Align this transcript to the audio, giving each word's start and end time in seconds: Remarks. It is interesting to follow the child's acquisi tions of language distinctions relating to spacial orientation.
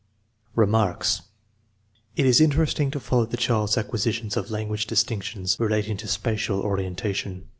Remarks. 0.55 1.21
It 2.15 2.25
is 2.25 2.41
interesting 2.41 2.89
to 2.89 2.99
follow 2.99 3.27
the 3.27 3.37
child's 3.37 3.75
acquisi 3.75 4.11
tions 4.11 4.35
of 4.35 4.49
language 4.49 4.87
distinctions 4.87 5.59
relating 5.59 5.95
to 5.97 6.07
spacial 6.07 6.59
orientation. 6.63 7.43